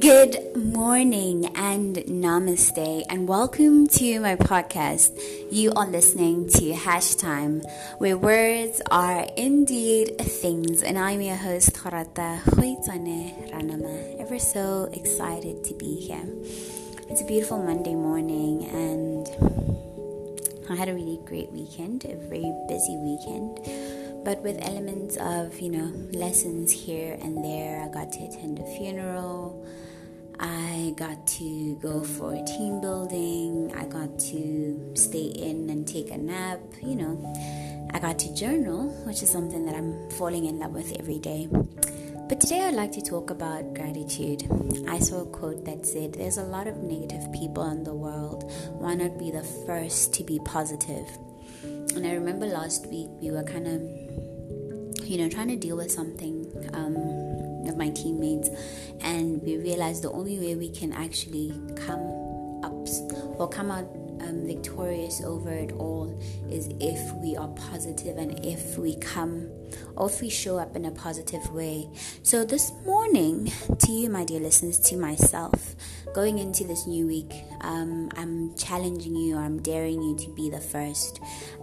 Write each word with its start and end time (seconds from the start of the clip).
Good 0.00 0.54
morning 0.56 1.46
and 1.56 1.96
namaste, 1.96 3.04
and 3.08 3.26
welcome 3.26 3.88
to 3.88 4.20
my 4.20 4.36
podcast. 4.36 5.10
You 5.50 5.72
are 5.72 5.88
listening 5.88 6.48
to 6.50 6.72
Hash 6.72 7.16
Time, 7.16 7.62
where 7.98 8.16
words 8.16 8.80
are 8.92 9.26
indeed 9.36 10.18
things, 10.18 10.82
and 10.82 10.98
I'm 10.98 11.20
your 11.20 11.36
host, 11.36 11.72
Kharata 11.72 12.40
Khwitsane 12.42 13.50
Ranama. 13.50 14.20
Ever 14.20 14.38
so 14.38 14.88
excited 14.92 15.64
to 15.64 15.74
be 15.74 15.96
here. 15.96 16.28
It's 17.10 17.22
a 17.22 17.24
beautiful 17.24 17.60
Monday 17.60 17.96
morning, 17.96 18.66
and 18.66 19.26
I 20.70 20.76
had 20.76 20.88
a 20.88 20.94
really 20.94 21.18
great 21.24 21.50
weekend, 21.50 22.04
a 22.04 22.14
very 22.14 22.52
busy 22.68 22.96
weekend, 22.98 23.58
but 24.24 24.42
with 24.42 24.58
elements 24.60 25.16
of, 25.16 25.58
you 25.60 25.70
know, 25.70 25.92
lessons 26.12 26.72
here 26.72 27.18
and 27.20 27.44
there. 27.44 27.82
I 27.82 27.88
got 27.88 28.12
to 28.12 28.24
attend 28.24 28.58
a 28.58 28.66
funeral. 28.76 29.66
I 30.40 30.94
got 30.96 31.26
to 31.38 31.76
go 31.82 32.04
for 32.04 32.32
team 32.44 32.80
building. 32.80 33.72
I 33.76 33.84
got 33.86 34.18
to 34.30 34.92
stay 34.94 35.26
in 35.26 35.68
and 35.70 35.86
take 35.86 36.10
a 36.10 36.18
nap. 36.18 36.60
You 36.82 36.94
know, 36.94 37.88
I 37.92 37.98
got 37.98 38.18
to 38.20 38.34
journal, 38.34 38.90
which 39.04 39.22
is 39.22 39.30
something 39.30 39.66
that 39.66 39.74
I'm 39.74 40.10
falling 40.10 40.46
in 40.46 40.58
love 40.58 40.72
with 40.72 40.98
every 40.98 41.18
day. 41.18 41.48
But 42.28 42.42
today 42.42 42.60
I'd 42.66 42.74
like 42.74 42.92
to 42.92 43.00
talk 43.00 43.30
about 43.30 43.74
gratitude. 43.74 44.44
I 44.86 44.98
saw 44.98 45.22
a 45.22 45.26
quote 45.26 45.64
that 45.64 45.86
said, 45.86 46.12
There's 46.12 46.36
a 46.36 46.44
lot 46.44 46.66
of 46.66 46.76
negative 46.76 47.32
people 47.32 47.68
in 47.70 47.84
the 47.84 47.94
world. 47.94 48.52
Why 48.72 48.94
not 48.94 49.18
be 49.18 49.30
the 49.30 49.42
first 49.42 50.12
to 50.14 50.24
be 50.24 50.38
positive? 50.44 51.08
And 51.94 52.06
I 52.06 52.14
remember 52.14 52.46
last 52.46 52.86
week 52.86 53.08
we 53.20 53.30
were 53.30 53.42
kind 53.42 53.66
of, 53.66 55.08
you 55.08 55.18
know, 55.18 55.28
trying 55.28 55.48
to 55.48 55.56
deal 55.56 55.76
with 55.76 55.90
something 55.90 56.46
um, 56.74 56.96
of 57.68 57.76
my 57.76 57.90
teammates, 57.90 58.48
and 59.00 59.42
we 59.42 59.56
realized 59.56 60.02
the 60.02 60.10
only 60.12 60.38
way 60.38 60.54
we 60.54 60.70
can 60.70 60.92
actually 60.92 61.52
come 61.76 62.00
up 62.62 62.88
or 63.38 63.48
come 63.48 63.70
out 63.70 63.84
um, 64.20 64.46
victorious 64.46 65.22
over 65.22 65.50
it 65.50 65.72
all 65.72 66.18
is 66.50 66.68
if 66.80 67.14
we 67.16 67.36
are 67.36 67.48
positive 67.48 68.16
and 68.16 68.44
if 68.44 68.78
we 68.78 68.96
come 68.96 69.48
or 69.96 70.08
if 70.08 70.20
we 70.20 70.30
show 70.30 70.58
up 70.58 70.76
in 70.76 70.84
a 70.84 70.90
positive 70.90 71.52
way. 71.52 71.88
So, 72.22 72.44
this 72.44 72.72
morning, 72.84 73.52
to 73.78 73.92
you, 73.92 74.08
my 74.08 74.24
dear 74.24 74.40
listeners, 74.40 74.78
to 74.80 74.96
myself, 74.96 75.76
going 76.14 76.38
into 76.38 76.64
this 76.64 76.86
new 76.86 77.06
week, 77.06 77.32
um, 77.60 78.10
I'm 78.16 78.54
challenging 78.56 79.16
you, 79.16 79.36
or 79.36 79.40
I'm 79.40 79.60
daring 79.60 80.02
you 80.02 80.16
to 80.18 80.30
be 80.30 80.50
the 80.50 80.60
first. 80.60 81.20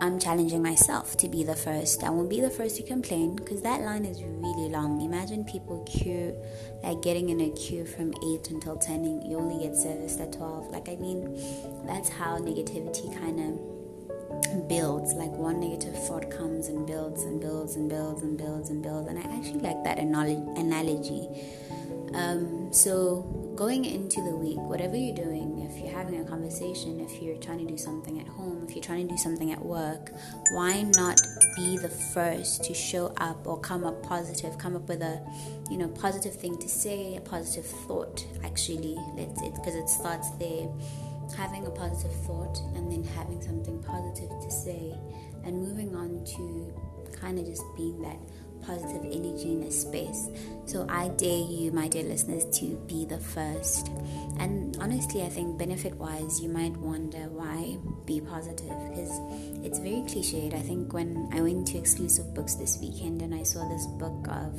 I'm 0.00 0.18
challenging 0.18 0.62
myself 0.62 1.16
to 1.18 1.28
be 1.28 1.42
the 1.42 1.56
first. 1.56 2.04
I 2.04 2.10
won't 2.10 2.30
be 2.30 2.40
the 2.40 2.50
first 2.50 2.76
to 2.76 2.82
complain 2.82 3.34
because 3.34 3.62
that 3.62 3.80
line 3.80 4.04
is 4.04 4.22
really 4.22 4.68
long. 4.68 5.00
Imagine 5.02 5.44
people 5.44 5.84
queue, 5.84 6.36
like 6.82 7.02
getting 7.02 7.30
in 7.30 7.40
a 7.40 7.50
queue 7.50 7.84
from 7.84 8.12
8 8.22 8.50
until 8.50 8.76
10, 8.76 9.04
and 9.04 9.30
you 9.30 9.36
only 9.36 9.64
get 9.64 9.76
serviced 9.76 10.20
at 10.20 10.32
12. 10.32 10.70
Like, 10.70 10.88
I 10.88 10.96
mean, 10.96 11.34
that's 11.86 12.08
how 12.08 12.38
negativity 12.38 13.12
kind 13.18 13.40
of 13.40 13.77
builds. 14.68 15.14
Like, 15.14 15.30
one 15.30 15.60
negative 15.60 15.94
thought 16.06 16.30
comes 16.30 16.68
and 16.68 16.86
builds 16.86 17.22
and 17.22 17.40
builds 17.40 17.76
and 17.76 17.88
builds 17.88 18.22
and 18.22 18.36
builds 18.36 18.70
and 18.70 18.82
builds. 18.82 19.08
And 19.08 19.18
I 19.18 19.22
actually 19.22 19.60
like 19.60 19.82
that 19.84 19.98
analogy. 19.98 21.28
Um, 22.14 22.72
so, 22.72 23.52
going 23.54 23.84
into 23.84 24.22
the 24.22 24.34
week, 24.36 24.56
whatever 24.56 24.96
you're 24.96 25.14
doing, 25.14 25.68
if 25.70 25.78
you're 25.78 25.92
having 25.92 26.20
a 26.20 26.24
conversation, 26.24 27.00
if 27.00 27.20
you're 27.22 27.36
trying 27.36 27.58
to 27.58 27.66
do 27.66 27.76
something 27.76 28.20
at 28.20 28.26
home, 28.26 28.64
if 28.66 28.74
you're 28.74 28.84
trying 28.84 29.06
to 29.06 29.14
do 29.14 29.18
something 29.18 29.52
at 29.52 29.62
work, 29.62 30.12
why 30.52 30.82
not 30.96 31.20
be 31.56 31.76
the 31.76 31.88
first 31.88 32.64
to 32.64 32.74
show 32.74 33.12
up 33.18 33.46
or 33.46 33.58
come 33.60 33.84
up 33.84 34.02
positive, 34.02 34.56
come 34.58 34.76
up 34.76 34.88
with 34.88 35.02
a, 35.02 35.20
you 35.70 35.76
know, 35.76 35.88
positive 35.88 36.34
thing 36.34 36.56
to 36.58 36.68
say, 36.68 37.16
a 37.16 37.20
positive 37.20 37.66
thought. 37.66 38.24
Actually, 38.44 38.96
let's 39.16 39.42
it 39.42 39.54
because 39.54 39.74
it 39.74 39.88
starts 39.88 40.30
there, 40.38 40.68
having 41.36 41.66
a 41.66 41.70
positive 41.70 42.14
thought 42.26 42.60
and 42.74 42.90
then 42.90 43.04
having 43.04 43.40
something 43.40 43.82
positive 43.82 44.30
to 44.30 44.50
say, 44.50 44.94
and 45.44 45.60
moving 45.60 45.94
on 45.94 46.24
to 46.24 46.72
kind 47.12 47.38
of 47.38 47.46
just 47.46 47.64
being 47.76 48.00
that 48.02 48.18
positive 48.68 49.02
energy 49.06 49.52
in 49.52 49.62
a 49.62 49.70
space. 49.70 50.28
So 50.66 50.86
I 50.90 51.08
dare 51.08 51.44
you, 51.48 51.72
my 51.72 51.88
dear 51.88 52.02
listeners, 52.02 52.44
to 52.58 52.76
be 52.86 53.06
the 53.06 53.16
first. 53.16 53.88
And 54.38 54.76
honestly, 54.78 55.22
I 55.22 55.30
think 55.30 55.56
benefit 55.58 55.94
wise, 55.94 56.38
you 56.38 56.50
might 56.50 56.76
wonder 56.76 57.30
why 57.30 57.78
be 58.04 58.20
positive 58.20 58.76
because 58.90 59.10
it's 59.64 59.78
very 59.78 60.04
cliched. 60.04 60.54
I 60.54 60.60
think 60.60 60.92
when 60.92 61.30
I 61.32 61.40
went 61.40 61.66
to 61.68 61.78
exclusive 61.78 62.34
books 62.34 62.56
this 62.56 62.76
weekend 62.78 63.22
and 63.22 63.34
I 63.34 63.42
saw 63.42 63.66
this 63.70 63.86
book 63.86 64.28
of 64.28 64.54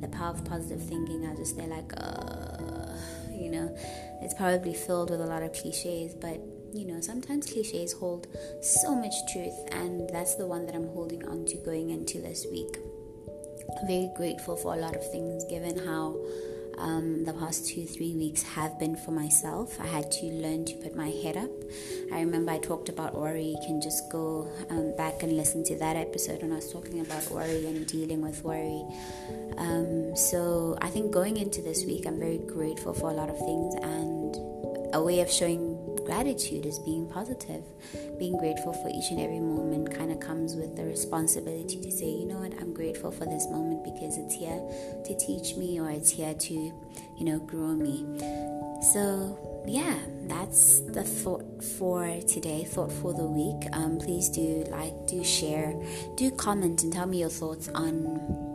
the 0.00 0.08
power 0.08 0.30
of 0.30 0.44
positive 0.44 0.82
thinking, 0.82 1.24
I 1.24 1.30
was 1.30 1.38
just 1.38 1.56
there 1.56 1.68
like, 1.68 1.92
uh, 1.96 2.98
you 3.30 3.52
know, 3.52 3.72
it's 4.20 4.34
probably 4.34 4.74
filled 4.74 5.10
with 5.10 5.20
a 5.20 5.26
lot 5.26 5.44
of 5.44 5.52
cliches, 5.52 6.12
but 6.14 6.40
you 6.72 6.86
know, 6.86 7.00
sometimes 7.00 7.46
cliches 7.46 7.92
hold 7.92 8.26
so 8.60 8.96
much 8.96 9.14
truth, 9.32 9.54
and 9.70 10.10
that's 10.10 10.34
the 10.34 10.44
one 10.44 10.66
that 10.66 10.74
I'm 10.74 10.88
holding 10.88 11.24
on 11.28 11.44
to 11.46 11.56
going 11.58 11.90
into 11.90 12.20
this 12.20 12.46
week 12.50 12.78
very 13.86 14.10
grateful 14.16 14.56
for 14.56 14.74
a 14.74 14.78
lot 14.78 14.94
of 14.94 15.10
things 15.10 15.44
given 15.44 15.78
how 15.78 16.16
um, 16.78 17.24
the 17.24 17.32
past 17.32 17.68
two, 17.68 17.84
three 17.86 18.14
weeks 18.14 18.42
have 18.42 18.78
been 18.78 18.96
for 18.96 19.10
myself. 19.10 19.78
I 19.80 19.86
had 19.86 20.10
to 20.12 20.26
learn 20.26 20.64
to 20.66 20.74
put 20.74 20.96
my 20.96 21.08
head 21.08 21.36
up. 21.36 21.50
I 22.12 22.20
remember 22.20 22.52
I 22.52 22.58
talked 22.58 22.88
about 22.88 23.14
worry. 23.14 23.44
You 23.44 23.58
can 23.64 23.80
just 23.80 24.10
go 24.10 24.48
um, 24.70 24.94
back 24.96 25.22
and 25.22 25.36
listen 25.36 25.64
to 25.64 25.76
that 25.78 25.96
episode 25.96 26.42
when 26.42 26.52
I 26.52 26.56
was 26.56 26.72
talking 26.72 27.00
about 27.00 27.30
worry 27.30 27.66
and 27.66 27.86
dealing 27.86 28.22
with 28.22 28.42
worry. 28.44 28.84
Um, 29.56 30.16
so 30.16 30.76
I 30.80 30.88
think 30.88 31.12
going 31.12 31.36
into 31.36 31.62
this 31.62 31.84
week, 31.84 32.06
I'm 32.06 32.18
very 32.18 32.38
grateful 32.38 32.92
for 32.92 33.10
a 33.10 33.14
lot 33.14 33.28
of 33.28 33.38
things 33.38 33.74
and 33.82 34.94
a 34.94 35.02
way 35.02 35.20
of 35.20 35.30
showing 35.30 35.73
gratitude 36.04 36.66
is 36.66 36.78
being 36.78 37.08
positive. 37.08 37.64
Being 38.18 38.36
grateful 38.38 38.72
for 38.72 38.88
each 38.88 39.10
and 39.10 39.20
every 39.20 39.40
moment 39.40 39.94
kind 39.94 40.10
of 40.10 40.20
comes 40.20 40.54
with 40.54 40.76
the 40.76 40.84
responsibility 40.84 41.80
to 41.80 41.90
say, 41.90 42.06
you 42.06 42.26
know 42.26 42.38
what, 42.38 42.54
I'm 42.60 42.72
grateful 42.72 43.10
for 43.10 43.24
this 43.26 43.46
moment 43.50 43.84
because 43.84 44.18
it's 44.18 44.34
here 44.34 44.60
to 45.04 45.16
teach 45.16 45.56
me 45.56 45.80
or 45.80 45.90
it's 45.90 46.10
here 46.10 46.34
to, 46.34 46.54
you 46.54 47.24
know, 47.24 47.38
grow 47.38 47.74
me. 47.74 48.04
So, 48.92 49.64
yeah, 49.66 49.98
that's 50.26 50.80
the 50.80 51.02
thought 51.02 51.62
for 51.62 52.20
today, 52.28 52.64
thought 52.64 52.92
for 52.92 53.14
the 53.14 53.24
week. 53.24 53.68
Um, 53.72 53.98
please 53.98 54.28
do 54.28 54.64
like, 54.70 55.06
do 55.06 55.24
share, 55.24 55.74
do 56.16 56.30
comment, 56.30 56.82
and 56.82 56.92
tell 56.92 57.06
me 57.06 57.20
your 57.20 57.30
thoughts 57.30 57.68
on 57.68 58.53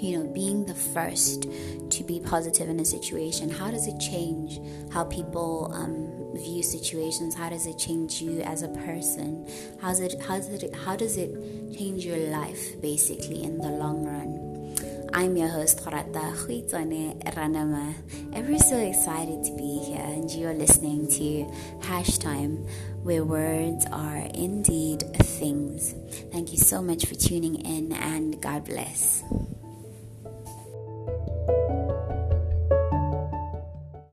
you 0.00 0.18
know, 0.18 0.26
being 0.32 0.64
the 0.64 0.74
first 0.74 1.42
to 1.90 2.04
be 2.04 2.20
positive 2.20 2.68
in 2.68 2.80
a 2.80 2.84
situation, 2.84 3.50
how 3.50 3.70
does 3.70 3.86
it 3.86 3.98
change 3.98 4.60
how 4.92 5.04
people 5.04 5.70
um, 5.74 6.36
view 6.36 6.62
situations? 6.62 7.34
How 7.34 7.48
does 7.48 7.66
it 7.66 7.78
change 7.78 8.20
you 8.20 8.40
as 8.42 8.62
a 8.62 8.68
person? 8.68 9.46
How's 9.80 10.00
it, 10.00 10.20
how 10.20 10.36
does 10.36 10.48
it, 10.48 10.74
how 10.74 10.96
does 10.96 11.16
it 11.16 11.32
change 11.76 12.04
your 12.04 12.18
life 12.30 12.80
basically 12.80 13.42
in 13.42 13.58
the 13.58 13.68
long 13.68 14.04
run? 14.04 14.48
I'm 15.14 15.36
your 15.36 15.48
host, 15.48 15.80
Kharata 15.80 16.34
Khwitsane 16.36 17.22
Ranama. 17.34 17.94
Ever 18.34 18.58
so 18.58 18.76
excited 18.78 19.42
to 19.42 19.56
be 19.56 19.78
here, 19.78 20.04
and 20.04 20.30
you're 20.30 20.52
listening 20.52 21.08
to 21.12 21.50
Hash 21.86 22.18
Time, 22.18 22.66
where 23.02 23.24
words 23.24 23.86
are 23.90 24.28
indeed 24.34 25.02
things. 25.16 25.94
Thank 26.30 26.52
you 26.52 26.58
so 26.58 26.82
much 26.82 27.06
for 27.06 27.14
tuning 27.14 27.54
in, 27.62 27.92
and 27.92 28.40
God 28.40 28.66
bless. 28.66 29.24